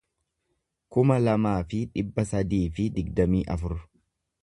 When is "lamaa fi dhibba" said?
1.27-2.27